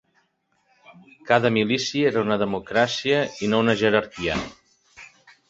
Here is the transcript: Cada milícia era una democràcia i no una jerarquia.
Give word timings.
Cada 1.31 1.51
milícia 1.57 2.07
era 2.13 2.23
una 2.29 2.39
democràcia 2.45 3.21
i 3.45 3.51
no 3.53 3.61
una 3.67 3.77
jerarquia. 3.85 4.41